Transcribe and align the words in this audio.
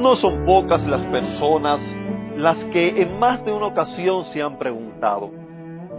No 0.00 0.16
son 0.16 0.46
pocas 0.46 0.86
las 0.86 1.02
personas 1.08 1.78
las 2.34 2.64
que 2.66 3.02
en 3.02 3.18
más 3.18 3.44
de 3.44 3.52
una 3.52 3.66
ocasión 3.66 4.24
se 4.24 4.40
han 4.40 4.56
preguntado, 4.56 5.30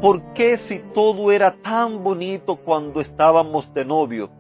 ¿por 0.02 0.34
qué 0.34 0.58
si 0.58 0.80
todo 0.92 1.32
era 1.32 1.54
tan 1.62 2.04
bonito 2.04 2.56
cuando 2.56 3.00
estábamos 3.00 3.72
de 3.76 3.86
novio? 3.86 4.32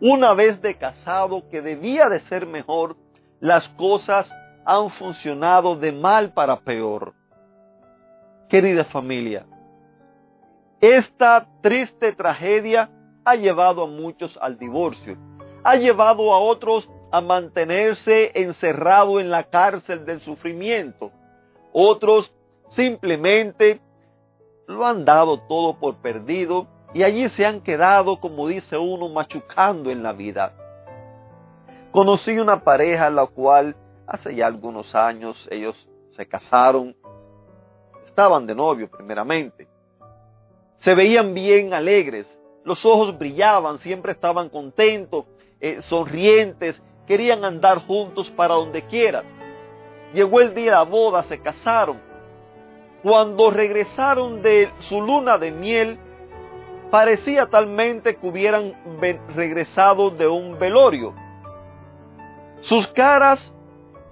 Una 0.00 0.34
vez 0.34 0.62
de 0.62 0.76
casado 0.76 1.48
que 1.50 1.60
debía 1.60 2.08
de 2.08 2.20
ser 2.20 2.46
mejor, 2.46 2.96
las 3.40 3.68
cosas 3.70 4.32
han 4.64 4.88
funcionado 4.90 5.74
de 5.74 5.90
mal 5.90 6.32
para 6.32 6.60
peor. 6.60 7.12
Querida 8.48 8.84
familia, 8.84 9.46
esta 10.80 11.44
triste 11.60 12.12
tragedia 12.12 12.88
ha 13.24 13.34
llevado 13.34 13.82
a 13.82 13.88
muchos 13.88 14.38
al 14.40 14.56
divorcio, 14.56 15.16
ha 15.64 15.74
llevado 15.74 16.32
a 16.32 16.38
otros 16.38 16.88
a 17.10 17.20
mantenerse 17.20 18.32
encerrado 18.34 19.20
en 19.20 19.30
la 19.30 19.44
cárcel 19.44 20.04
del 20.04 20.20
sufrimiento. 20.20 21.10
Otros 21.72 22.32
simplemente 22.68 23.80
lo 24.66 24.86
han 24.86 25.04
dado 25.04 25.40
todo 25.48 25.78
por 25.78 25.96
perdido 25.96 26.66
y 26.92 27.02
allí 27.02 27.28
se 27.30 27.46
han 27.46 27.60
quedado, 27.60 28.20
como 28.20 28.48
dice 28.48 28.76
uno, 28.76 29.08
machucando 29.08 29.90
en 29.90 30.02
la 30.02 30.12
vida. 30.12 30.52
Conocí 31.90 32.38
una 32.38 32.62
pareja 32.62 33.08
la 33.10 33.26
cual 33.26 33.76
hace 34.06 34.34
ya 34.34 34.46
algunos 34.46 34.94
años 34.94 35.48
ellos 35.50 35.88
se 36.10 36.26
casaron, 36.26 36.94
estaban 38.06 38.46
de 38.46 38.54
novio 38.54 38.90
primeramente. 38.90 39.68
Se 40.76 40.94
veían 40.94 41.34
bien 41.34 41.72
alegres, 41.72 42.38
los 42.64 42.84
ojos 42.84 43.16
brillaban, 43.18 43.78
siempre 43.78 44.12
estaban 44.12 44.48
contentos, 44.48 45.24
eh, 45.60 45.82
sonrientes, 45.82 46.82
querían 47.08 47.44
andar 47.44 47.78
juntos 47.78 48.30
para 48.30 48.54
donde 48.54 48.82
quiera. 48.82 49.24
Llegó 50.12 50.40
el 50.40 50.54
día 50.54 50.72
de 50.72 50.76
la 50.76 50.82
boda, 50.82 51.22
se 51.24 51.40
casaron. 51.40 51.98
Cuando 53.02 53.50
regresaron 53.50 54.42
de 54.42 54.70
su 54.80 55.00
luna 55.00 55.38
de 55.38 55.50
miel, 55.50 55.98
parecía 56.90 57.46
talmente 57.46 58.16
que 58.16 58.26
hubieran 58.26 58.74
regresado 59.34 60.10
de 60.10 60.28
un 60.28 60.58
velorio. 60.58 61.14
Sus 62.60 62.86
caras 62.88 63.52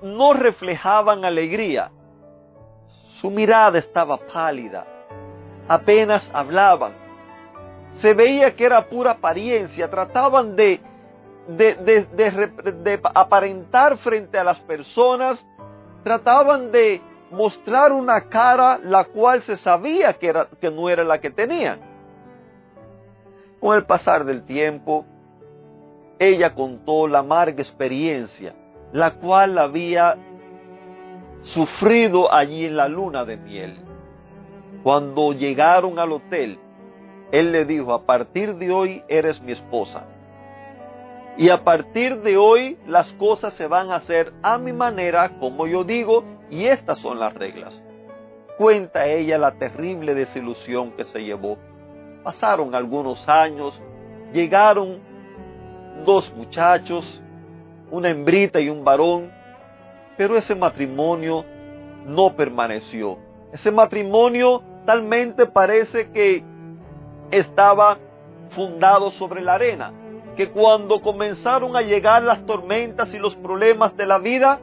no 0.02 0.32
reflejaban 0.32 1.24
alegría. 1.24 1.90
Su 3.20 3.30
mirada 3.30 3.78
estaba 3.78 4.16
pálida. 4.18 4.86
Apenas 5.68 6.30
hablaban. 6.32 6.92
Se 7.92 8.14
veía 8.14 8.54
que 8.54 8.64
era 8.64 8.86
pura 8.86 9.12
apariencia. 9.12 9.90
Trataban 9.90 10.54
de 10.54 10.80
de, 11.48 13.00
aparentar 13.14 13.96
frente 13.98 14.38
a 14.38 14.44
las 14.44 14.60
personas, 14.60 15.44
trataban 16.02 16.70
de 16.70 17.00
mostrar 17.30 17.92
una 17.92 18.28
cara 18.28 18.78
la 18.82 19.04
cual 19.04 19.42
se 19.42 19.56
sabía 19.56 20.12
que, 20.14 20.28
era, 20.28 20.48
que 20.60 20.70
no 20.70 20.88
era 20.88 21.04
la 21.04 21.18
que 21.18 21.30
tenían. 21.30 21.80
Con 23.60 23.76
el 23.76 23.84
pasar 23.84 24.24
del 24.24 24.44
tiempo, 24.44 25.04
ella 26.18 26.54
contó 26.54 27.06
la 27.06 27.20
amarga 27.20 27.62
experiencia, 27.62 28.54
la 28.92 29.14
cual 29.14 29.58
había 29.58 30.16
sufrido 31.42 32.32
allí 32.32 32.66
en 32.66 32.76
la 32.76 32.88
luna 32.88 33.24
de 33.24 33.36
miel. 33.36 33.76
Cuando 34.82 35.32
llegaron 35.32 35.98
al 35.98 36.12
hotel, 36.12 36.58
él 37.32 37.52
le 37.52 37.64
dijo, 37.64 37.92
a 37.92 38.06
partir 38.06 38.54
de 38.54 38.70
hoy 38.70 39.02
eres 39.08 39.40
mi 39.42 39.52
esposa. 39.52 40.04
Y 41.38 41.50
a 41.50 41.64
partir 41.64 42.22
de 42.22 42.38
hoy 42.38 42.78
las 42.86 43.12
cosas 43.14 43.52
se 43.54 43.66
van 43.66 43.90
a 43.90 43.96
hacer 43.96 44.32
a 44.42 44.56
mi 44.56 44.72
manera, 44.72 45.38
como 45.38 45.66
yo 45.66 45.84
digo, 45.84 46.24
y 46.48 46.64
estas 46.64 46.98
son 46.98 47.20
las 47.20 47.34
reglas. 47.34 47.84
Cuenta 48.56 49.06
ella 49.06 49.36
la 49.36 49.52
terrible 49.52 50.14
desilusión 50.14 50.92
que 50.92 51.04
se 51.04 51.22
llevó. 51.22 51.58
Pasaron 52.24 52.74
algunos 52.74 53.28
años, 53.28 53.78
llegaron 54.32 54.98
dos 56.06 56.32
muchachos, 56.34 57.22
una 57.90 58.08
hembrita 58.08 58.58
y 58.58 58.70
un 58.70 58.82
varón, 58.82 59.30
pero 60.16 60.38
ese 60.38 60.54
matrimonio 60.54 61.44
no 62.06 62.34
permaneció. 62.34 63.18
Ese 63.52 63.70
matrimonio 63.70 64.62
talmente 64.86 65.44
parece 65.44 66.10
que 66.12 66.42
estaba 67.30 67.98
fundado 68.50 69.10
sobre 69.10 69.42
la 69.42 69.54
arena 69.54 69.92
que 70.36 70.50
cuando 70.50 71.00
comenzaron 71.00 71.76
a 71.76 71.80
llegar 71.80 72.22
las 72.22 72.44
tormentas 72.44 73.12
y 73.14 73.18
los 73.18 73.34
problemas 73.36 73.96
de 73.96 74.06
la 74.06 74.18
vida, 74.18 74.60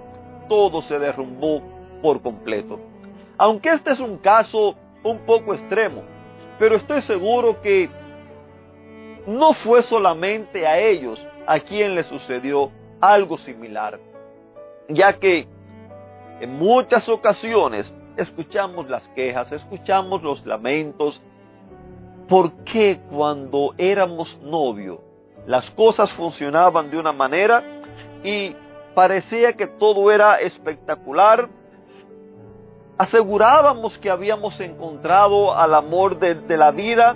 todo 0.48 0.84
se 0.84 1.00
derrumbó 1.00 1.62
por 2.02 2.22
completo. 2.22 2.80
Aunque 3.38 3.70
este 3.70 3.92
es 3.92 4.00
un 4.00 4.18
caso 4.18 4.76
un 5.04 5.20
poco 5.26 5.54
extremo, 5.54 6.04
pero 6.60 6.76
estoy 6.76 7.02
seguro 7.02 7.60
que 7.62 7.90
no 9.26 9.54
fue 9.54 9.82
solamente 9.82 10.68
a 10.68 10.78
ellos 10.78 11.26
a 11.48 11.60
quien 11.60 11.96
le 11.96 12.04
sucedió 12.04 12.72
algo 13.02 13.38
similar, 13.38 14.00
ya 14.88 15.14
que 15.14 15.48
en 16.40 16.58
muchas 16.58 17.10
ocasiones 17.10 17.92
escuchamos 18.16 18.88
las 18.90 19.08
quejas, 19.10 19.52
escuchamos 19.52 20.22
los 20.22 20.46
lamentos, 20.46 21.20
¿por 22.30 22.52
qué 22.64 23.00
cuando 23.10 23.74
éramos 23.78 24.40
novios 24.42 25.00
las 25.46 25.70
cosas 25.72 26.12
funcionaban 26.14 26.90
de 26.90 26.98
una 26.98 27.12
manera 27.12 27.64
y 28.24 28.56
parecía 28.96 29.54
que 29.54 29.68
todo 29.68 30.12
era 30.12 30.40
espectacular. 30.40 31.50
Asegurábamos 32.98 33.98
que 33.98 34.10
habíamos 34.10 34.60
encontrado 34.60 35.54
al 35.54 35.74
amor 35.74 36.20
de, 36.20 36.36
de 36.36 36.58
la 36.58 36.72
vida, 36.72 37.16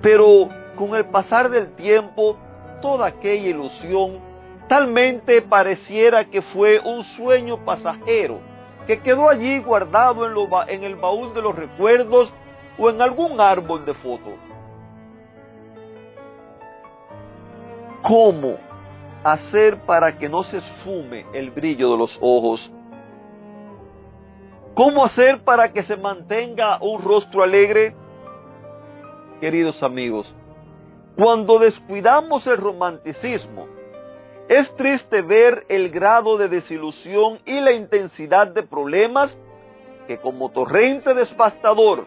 pero 0.00 0.48
con 0.76 0.94
el 0.94 1.06
pasar 1.06 1.50
del 1.50 1.74
tiempo, 1.74 2.36
toda 2.80 3.06
aquella 3.06 3.48
ilusión 3.50 4.32
talmente 4.68 5.42
pareciera 5.42 6.24
que 6.24 6.40
fue 6.40 6.80
un 6.80 7.04
sueño 7.04 7.58
pasajero, 7.64 8.40
que 8.86 9.00
quedó 9.00 9.28
allí 9.28 9.58
guardado 9.58 10.24
en, 10.24 10.34
lo, 10.34 10.48
en 10.66 10.84
el 10.84 10.96
baúl 10.96 11.34
de 11.34 11.42
los 11.42 11.54
recuerdos 11.54 12.32
o 12.78 12.88
en 12.88 13.02
algún 13.02 13.40
árbol 13.40 13.84
de 13.84 13.92
foto. 13.94 14.30
¿Cómo 18.02 18.58
hacer 19.22 19.78
para 19.86 20.18
que 20.18 20.28
no 20.28 20.42
se 20.42 20.56
esfume 20.56 21.24
el 21.32 21.52
brillo 21.52 21.92
de 21.92 21.98
los 21.98 22.18
ojos? 22.20 22.72
¿Cómo 24.74 25.04
hacer 25.04 25.44
para 25.44 25.72
que 25.72 25.84
se 25.84 25.96
mantenga 25.96 26.82
un 26.82 27.00
rostro 27.00 27.44
alegre? 27.44 27.94
Queridos 29.40 29.84
amigos, 29.84 30.34
cuando 31.16 31.60
descuidamos 31.60 32.44
el 32.48 32.56
romanticismo, 32.56 33.68
es 34.48 34.74
triste 34.74 35.22
ver 35.22 35.64
el 35.68 35.90
grado 35.90 36.36
de 36.36 36.48
desilusión 36.48 37.38
y 37.44 37.60
la 37.60 37.70
intensidad 37.70 38.48
de 38.48 38.64
problemas 38.64 39.36
que 40.08 40.18
como 40.18 40.50
torrente 40.50 41.14
devastador 41.14 42.06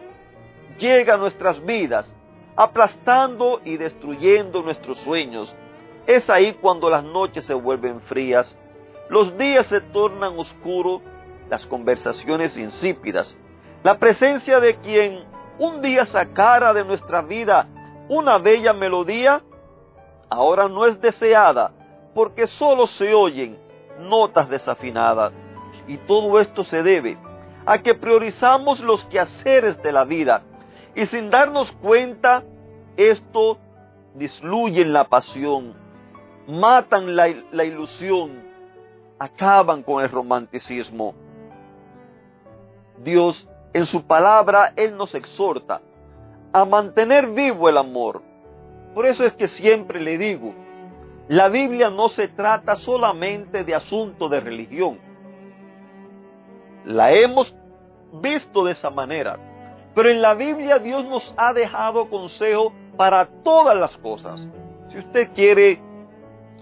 llega 0.78 1.14
a 1.14 1.16
nuestras 1.18 1.64
vidas, 1.64 2.14
aplastando 2.54 3.62
y 3.64 3.78
destruyendo 3.78 4.62
nuestros 4.62 4.98
sueños 4.98 5.56
es 6.06 6.28
ahí 6.30 6.54
cuando 6.54 6.88
las 6.88 7.04
noches 7.04 7.44
se 7.44 7.54
vuelven 7.54 8.00
frías, 8.02 8.56
los 9.08 9.36
días 9.36 9.66
se 9.66 9.80
tornan 9.80 10.38
oscuros, 10.38 11.02
las 11.48 11.64
conversaciones 11.66 12.56
insípidas, 12.56 13.38
la 13.82 13.98
presencia 13.98 14.60
de 14.60 14.76
quien 14.76 15.24
un 15.58 15.80
día 15.80 16.06
sacara 16.06 16.72
de 16.72 16.84
nuestra 16.84 17.22
vida 17.22 17.68
una 18.08 18.38
bella 18.38 18.72
melodía, 18.72 19.42
ahora 20.28 20.68
no 20.68 20.86
es 20.86 21.00
deseada 21.00 21.72
porque 22.14 22.46
solo 22.46 22.86
se 22.86 23.14
oyen 23.14 23.58
notas 24.00 24.48
desafinadas. 24.48 25.32
Y 25.86 25.98
todo 25.98 26.40
esto 26.40 26.64
se 26.64 26.82
debe 26.82 27.18
a 27.64 27.78
que 27.78 27.94
priorizamos 27.94 28.80
los 28.80 29.04
quehaceres 29.04 29.80
de 29.82 29.92
la 29.92 30.04
vida 30.04 30.42
y 30.94 31.06
sin 31.06 31.30
darnos 31.30 31.70
cuenta 31.72 32.42
esto 32.96 33.58
disluye 34.14 34.84
la 34.84 35.04
pasión, 35.08 35.74
matan 36.46 37.16
la, 37.16 37.64
ilusión 37.64 38.42
acaban 39.18 39.82
con 39.82 40.02
el 40.02 40.10
romanticismo. 40.10 41.14
Dios, 42.98 43.48
en 43.72 43.86
su 43.86 44.06
palabra, 44.06 44.72
Él 44.76 44.96
nos 44.96 45.14
exhorta 45.14 45.80
a 46.52 46.64
mantener 46.64 47.28
vivo 47.28 47.68
el 47.68 47.76
amor. 47.76 48.22
Por 48.94 49.06
eso 49.06 49.24
es 49.24 49.34
que 49.34 49.48
siempre 49.48 50.00
le 50.00 50.16
digo, 50.16 50.54
la 51.28 51.48
Biblia 51.48 51.90
no 51.90 52.08
se 52.08 52.28
trata 52.28 52.76
solamente 52.76 53.64
de 53.64 53.74
asunto 53.74 54.28
de 54.28 54.40
religión. 54.40 54.98
La 56.84 57.12
hemos 57.12 57.54
visto 58.12 58.64
de 58.64 58.72
esa 58.72 58.90
manera. 58.90 59.38
Pero 59.94 60.08
en 60.08 60.22
la 60.22 60.34
Biblia 60.34 60.78
Dios 60.78 61.04
nos 61.06 61.34
ha 61.36 61.52
dejado 61.52 62.08
consejo 62.08 62.72
para 62.96 63.26
todas 63.42 63.76
las 63.76 63.96
cosas. 63.98 64.48
Si 64.88 64.98
usted 64.98 65.30
quiere 65.34 65.80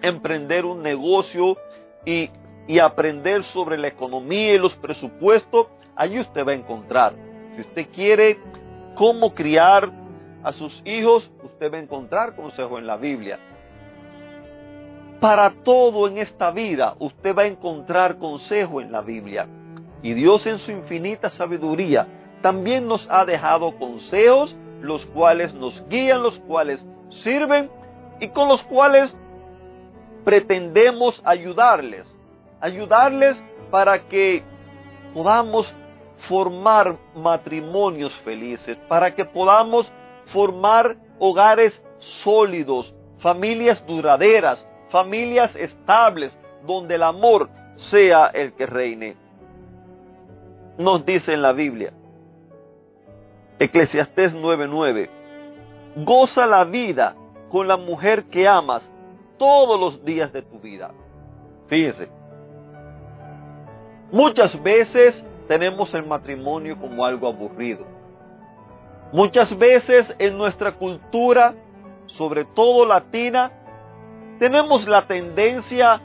emprender 0.09 0.65
un 0.65 0.83
negocio 0.83 1.57
y, 2.05 2.31
y 2.67 2.79
aprender 2.79 3.45
sobre 3.45 3.79
la 3.79 3.89
economía 3.89 4.55
y 4.55 4.59
los 4.59 4.75
presupuestos, 4.77 5.69
allí 5.97 6.21
usted 6.21 6.47
va 6.47 6.53
a 6.53 6.57
encontrar. 6.57 7.15
Si 7.55 7.61
usted 7.61 7.89
quiere 7.93 8.39
cómo 8.95 9.35
criar 9.35 9.91
a 10.43 10.53
sus 10.53 10.83
hijos, 10.85 11.31
usted 11.43 11.73
va 11.73 11.79
a 11.79 11.81
encontrar 11.81 12.37
consejo 12.37 12.79
en 12.79 12.87
la 12.87 12.97
Biblia. 12.97 13.39
Para 15.21 15.51
todo 15.51 16.07
en 16.07 16.19
esta 16.19 16.51
vida, 16.51 16.95
usted 16.99 17.35
va 17.35 17.43
a 17.43 17.47
encontrar 17.47 18.19
consejo 18.19 18.81
en 18.81 18.93
la 18.93 19.01
Biblia. 19.01 19.47
Y 20.03 20.13
Dios 20.13 20.47
en 20.47 20.59
su 20.59 20.71
infinita 20.71 21.31
sabiduría 21.31 22.07
también 22.43 22.87
nos 22.87 23.09
ha 23.11 23.25
dejado 23.25 23.75
consejos, 23.79 24.55
los 24.83 25.07
cuales 25.07 25.55
nos 25.55 25.89
guían, 25.89 26.23
los 26.23 26.39
cuales 26.41 26.85
sirven 27.09 27.71
y 28.21 28.29
con 28.29 28.49
los 28.49 28.63
cuales 28.65 29.17
pretendemos 30.25 31.21
ayudarles. 31.25 32.17
Ayudarles 32.61 33.43
para 33.71 33.99
que 33.99 34.43
podamos 35.13 35.73
formar 36.29 36.97
matrimonios 37.15 38.15
felices, 38.21 38.77
para 38.89 39.15
que 39.15 39.25
podamos 39.25 39.91
formar 40.27 40.97
hogares 41.19 41.83
sólidos, 41.99 42.95
familias 43.19 43.85
duraderas, 43.87 44.67
familias 44.89 45.55
estables, 45.57 46.39
donde 46.67 46.95
el 46.95 47.03
amor 47.03 47.49
sea 47.77 48.27
el 48.29 48.53
que 48.55 48.67
reine. 48.67 49.17
Nos 50.79 51.05
dice 51.05 51.33
en 51.33 51.43
la 51.43 51.53
Biblia, 51.53 51.93
Eclesiastés 53.59 54.35
9:9, 54.35 55.09
goza 55.97 56.47
la 56.47 56.65
vida 56.65 57.15
con 57.51 57.69
la 57.69 57.77
mujer 57.77 58.25
que 58.25 58.49
amas 58.49 58.91
todos 59.45 59.79
los 59.79 60.03
días 60.03 60.33
de 60.33 60.41
tu 60.41 60.59
vida. 60.59 60.91
Fíjese, 61.67 62.09
muchas 64.11 64.61
veces 64.63 65.23
tenemos 65.47 65.93
el 65.93 66.07
matrimonio 66.07 66.79
como 66.79 67.05
algo 67.05 67.29
aburrido. 67.29 67.85
Muchas 69.13 69.57
veces 69.59 70.15
en 70.19 70.39
nuestra 70.39 70.73
cultura, 70.73 71.55
sobre 72.07 72.47
todo 72.47 72.87
latina, 72.87 73.53
tenemos 74.39 74.89
la 74.89 75.07
tendencia 75.07 76.01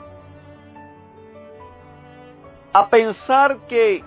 a 2.73 2.89
pensar 2.89 3.59
que 3.69 4.03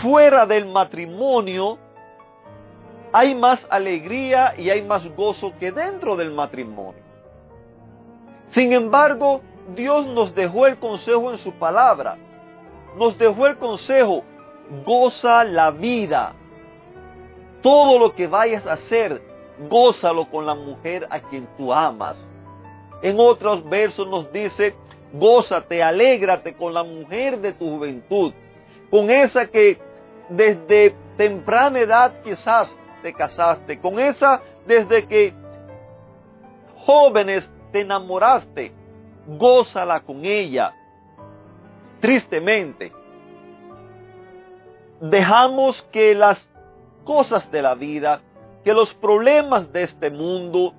fuera 0.00 0.46
del 0.46 0.66
matrimonio 0.66 1.76
hay 3.12 3.34
más 3.34 3.66
alegría 3.68 4.54
y 4.56 4.70
hay 4.70 4.82
más 4.82 5.12
gozo 5.16 5.52
que 5.58 5.72
dentro 5.72 6.14
del 6.14 6.30
matrimonio. 6.30 7.07
Sin 8.50 8.72
embargo, 8.72 9.42
Dios 9.74 10.06
nos 10.06 10.34
dejó 10.34 10.66
el 10.66 10.78
consejo 10.78 11.30
en 11.30 11.38
su 11.38 11.52
palabra. 11.52 12.16
Nos 12.96 13.18
dejó 13.18 13.46
el 13.46 13.56
consejo, 13.56 14.24
goza 14.84 15.44
la 15.44 15.70
vida. 15.70 16.34
Todo 17.62 17.98
lo 17.98 18.14
que 18.14 18.26
vayas 18.26 18.66
a 18.66 18.72
hacer, 18.74 19.20
gózalo 19.68 20.30
con 20.30 20.46
la 20.46 20.54
mujer 20.54 21.06
a 21.10 21.20
quien 21.20 21.46
tú 21.56 21.72
amas. 21.72 22.24
En 23.02 23.16
otros 23.18 23.68
versos 23.68 24.08
nos 24.08 24.32
dice, 24.32 24.74
gózate, 25.12 25.82
alégrate 25.82 26.54
con 26.54 26.74
la 26.74 26.82
mujer 26.82 27.38
de 27.40 27.52
tu 27.52 27.68
juventud, 27.68 28.32
con 28.90 29.10
esa 29.10 29.46
que 29.46 29.78
desde 30.28 30.94
temprana 31.16 31.80
edad 31.80 32.12
quizás 32.22 32.76
te 33.02 33.12
casaste, 33.12 33.78
con 33.78 33.98
esa 33.98 34.40
desde 34.66 35.06
que 35.06 35.34
jóvenes 36.76 37.48
te 37.72 37.80
enamoraste, 37.80 38.72
gózala 39.26 40.00
con 40.00 40.24
ella. 40.24 40.74
Tristemente, 42.00 42.92
dejamos 45.00 45.82
que 45.92 46.14
las 46.14 46.50
cosas 47.04 47.50
de 47.50 47.62
la 47.62 47.74
vida, 47.74 48.20
que 48.64 48.72
los 48.72 48.94
problemas 48.94 49.72
de 49.72 49.82
este 49.82 50.10
mundo, 50.10 50.74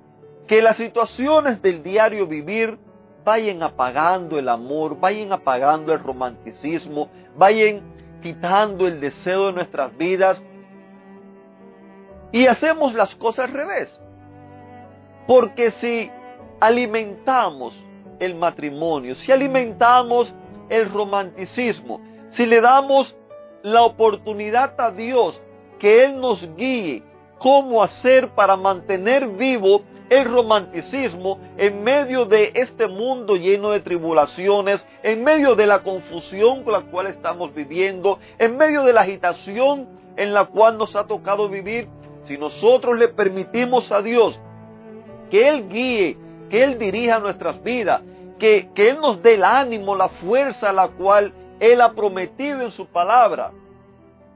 que 0.46 0.62
las 0.62 0.76
situaciones 0.76 1.60
del 1.62 1.82
diario 1.82 2.26
vivir 2.26 2.78
vayan 3.24 3.62
apagando 3.62 4.38
el 4.38 4.48
amor, 4.48 4.98
vayan 4.98 5.32
apagando 5.32 5.92
el 5.92 6.00
romanticismo, 6.00 7.10
vayan 7.36 7.82
quitando 8.22 8.86
el 8.86 9.00
deseo 9.00 9.46
de 9.46 9.52
nuestras 9.52 9.96
vidas 9.96 10.42
y 12.32 12.46
hacemos 12.46 12.94
las 12.94 13.14
cosas 13.16 13.46
al 13.46 13.54
revés. 13.54 14.00
Porque 15.26 15.70
si 15.72 16.10
alimentamos 16.60 17.84
el 18.18 18.34
matrimonio, 18.34 19.14
si 19.14 19.32
alimentamos 19.32 20.34
el 20.68 20.90
romanticismo, 20.90 22.00
si 22.28 22.46
le 22.46 22.60
damos 22.60 23.16
la 23.62 23.82
oportunidad 23.82 24.78
a 24.80 24.90
Dios 24.90 25.42
que 25.78 26.04
Él 26.04 26.20
nos 26.20 26.54
guíe 26.56 27.02
cómo 27.38 27.82
hacer 27.82 28.28
para 28.28 28.56
mantener 28.56 29.26
vivo 29.26 29.82
el 30.10 30.24
romanticismo 30.24 31.38
en 31.56 31.82
medio 31.82 32.26
de 32.26 32.52
este 32.54 32.86
mundo 32.86 33.36
lleno 33.36 33.70
de 33.70 33.80
tribulaciones, 33.80 34.86
en 35.02 35.22
medio 35.24 35.54
de 35.54 35.66
la 35.66 35.82
confusión 35.82 36.64
con 36.64 36.72
la 36.72 36.82
cual 36.82 37.06
estamos 37.06 37.54
viviendo, 37.54 38.18
en 38.38 38.56
medio 38.56 38.82
de 38.82 38.92
la 38.92 39.02
agitación 39.02 39.88
en 40.16 40.34
la 40.34 40.46
cual 40.46 40.76
nos 40.76 40.96
ha 40.96 41.06
tocado 41.06 41.48
vivir, 41.48 41.88
si 42.24 42.36
nosotros 42.36 42.98
le 42.98 43.08
permitimos 43.08 43.90
a 43.92 44.02
Dios 44.02 44.38
que 45.30 45.48
Él 45.48 45.68
guíe, 45.68 46.18
que 46.50 46.62
Él 46.62 46.78
dirija 46.78 47.18
nuestras 47.18 47.62
vidas, 47.62 48.02
que, 48.38 48.68
que 48.74 48.90
Él 48.90 49.00
nos 49.00 49.22
dé 49.22 49.34
el 49.34 49.44
ánimo, 49.44 49.96
la 49.96 50.08
fuerza 50.08 50.72
la 50.72 50.88
cual 50.88 51.32
Él 51.60 51.80
ha 51.80 51.92
prometido 51.92 52.60
en 52.60 52.70
su 52.70 52.86
palabra, 52.86 53.52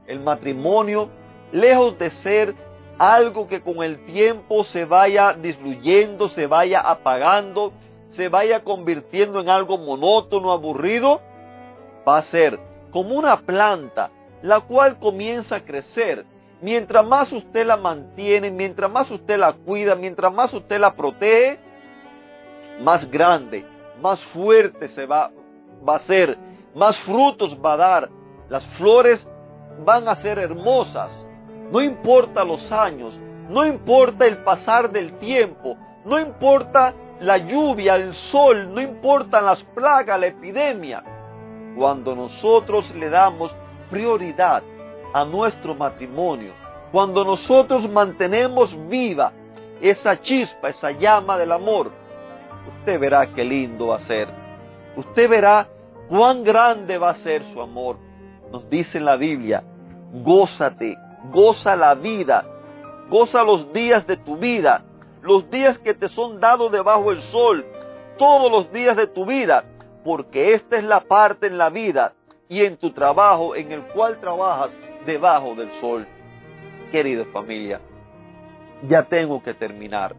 el 0.07 0.19
matrimonio, 0.19 1.09
lejos 1.51 1.97
de 1.99 2.09
ser 2.09 2.55
algo 2.97 3.47
que 3.47 3.61
con 3.61 3.83
el 3.83 4.05
tiempo 4.05 4.63
se 4.63 4.85
vaya 4.85 5.33
diluyendo, 5.33 6.29
se 6.29 6.47
vaya 6.47 6.79
apagando, 6.79 7.73
se 8.09 8.29
vaya 8.29 8.63
convirtiendo 8.63 9.41
en 9.41 9.49
algo 9.49 9.77
monótono, 9.77 10.51
aburrido, 10.51 11.21
va 12.07 12.17
a 12.17 12.21
ser 12.21 12.59
como 12.91 13.15
una 13.15 13.41
planta, 13.41 14.09
la 14.41 14.61
cual 14.61 14.99
comienza 14.99 15.57
a 15.57 15.65
crecer. 15.65 16.25
Mientras 16.61 17.05
más 17.05 17.31
usted 17.33 17.65
la 17.65 17.75
mantiene, 17.75 18.49
mientras 18.51 18.89
más 18.89 19.11
usted 19.11 19.37
la 19.37 19.51
cuida, 19.51 19.95
mientras 19.95 20.33
más 20.33 20.53
usted 20.53 20.79
la 20.79 20.93
protege, 20.93 21.59
más 22.81 23.09
grande, 23.09 23.65
más 24.01 24.23
fuerte 24.25 24.87
se 24.89 25.05
va, 25.05 25.31
va 25.87 25.95
a 25.95 25.99
ser, 25.99 26.37
más 26.73 26.97
frutos 26.99 27.57
va 27.63 27.73
a 27.73 27.77
dar. 27.77 28.09
Las 28.49 28.65
flores 28.77 29.27
van 29.83 30.07
a 30.07 30.15
ser 30.17 30.39
hermosas. 30.39 31.27
No 31.71 31.81
importa 31.81 32.43
los 32.43 32.71
años, 32.71 33.19
no 33.49 33.65
importa 33.65 34.25
el 34.25 34.37
pasar 34.37 34.91
del 34.91 35.17
tiempo, 35.17 35.77
no 36.05 36.19
importa 36.19 36.93
la 37.19 37.37
lluvia, 37.37 37.95
el 37.95 38.13
sol, 38.13 38.73
no 38.73 38.81
importan 38.81 39.45
las 39.45 39.63
plagas, 39.63 40.19
la 40.19 40.27
epidemia. 40.27 41.03
Cuando 41.75 42.15
nosotros 42.15 42.93
le 42.95 43.09
damos 43.09 43.55
prioridad 43.89 44.63
a 45.13 45.25
nuestro 45.25 45.73
matrimonio, 45.73 46.53
cuando 46.91 47.23
nosotros 47.25 47.89
mantenemos 47.89 48.77
viva 48.87 49.31
esa 49.81 50.19
chispa, 50.19 50.69
esa 50.69 50.91
llama 50.91 51.37
del 51.37 51.51
amor, 51.51 51.91
usted 52.67 52.99
verá 52.99 53.27
qué 53.27 53.43
lindo 53.43 53.87
va 53.87 53.97
a 53.97 53.99
ser. 53.99 54.27
Usted 54.95 55.29
verá 55.29 55.67
cuán 56.07 56.43
grande 56.43 56.97
va 56.97 57.11
a 57.11 57.15
ser 57.15 57.43
su 57.45 57.61
amor. 57.61 57.97
Nos 58.51 58.69
dice 58.69 58.97
en 58.97 59.05
la 59.05 59.15
Biblia, 59.15 59.63
gózate, 60.13 60.97
goza 61.31 61.75
la 61.75 61.95
vida, 61.95 62.45
goza 63.09 63.43
los 63.43 63.71
días 63.73 64.05
de 64.07 64.17
tu 64.17 64.37
vida, 64.37 64.83
los 65.21 65.49
días 65.49 65.79
que 65.79 65.93
te 65.93 66.09
son 66.09 66.39
dados 66.39 66.71
debajo 66.71 67.09
del 67.09 67.21
sol, 67.21 67.65
todos 68.17 68.51
los 68.51 68.71
días 68.71 68.95
de 68.95 69.07
tu 69.07 69.25
vida, 69.25 69.63
porque 70.03 70.53
esta 70.53 70.77
es 70.77 70.83
la 70.83 71.01
parte 71.01 71.47
en 71.47 71.57
la 71.57 71.69
vida 71.69 72.13
y 72.47 72.63
en 72.63 72.77
tu 72.77 72.91
trabajo 72.91 73.55
en 73.55 73.71
el 73.71 73.81
cual 73.87 74.19
trabajas 74.19 74.77
debajo 75.05 75.55
del 75.55 75.71
sol. 75.81 76.05
Querida 76.91 77.25
familia, 77.25 77.81
ya 78.87 79.03
tengo 79.03 79.41
que 79.41 79.53
terminar. 79.53 80.15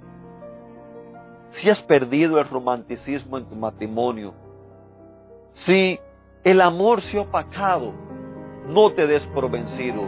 Si 1.57 1.71
has 1.71 1.81
perdido 1.83 2.39
el 2.39 2.49
romanticismo 2.49 3.39
en 3.39 3.47
tu 3.47 3.55
matrimonio, 3.55 4.35
si 5.53 5.99
El 6.45 6.61
amor 6.61 7.01
se 7.01 7.19
ha 7.19 7.23
opacado. 7.23 7.93
No 8.69 8.93
te 8.93 9.09
des 9.09 9.27
por 9.35 9.51
vencido. 9.51 10.03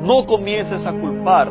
No 0.00 0.24
comiences 0.24 0.86
a 0.86 0.92
culpar. 0.92 1.50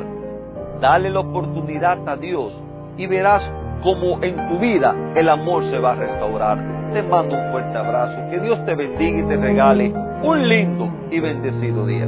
Dale 0.79 1.09
la 1.09 1.19
oportunidad 1.19 2.07
a 2.07 2.15
Dios 2.15 2.53
y 2.97 3.07
verás 3.07 3.43
cómo 3.83 4.23
en 4.23 4.47
tu 4.47 4.57
vida 4.57 4.95
el 5.15 5.27
amor 5.27 5.65
se 5.65 5.79
va 5.79 5.91
a 5.91 5.95
restaurar. 5.95 6.91
Te 6.93 7.03
mando 7.03 7.35
un 7.35 7.51
fuerte 7.51 7.77
abrazo. 7.77 8.29
Que 8.29 8.39
Dios 8.39 8.65
te 8.65 8.73
bendiga 8.73 9.19
y 9.19 9.23
te 9.23 9.35
regale 9.35 9.93
un 10.23 10.47
lindo 10.47 10.89
y 11.11 11.19
bendecido 11.19 11.85
día. 11.85 12.07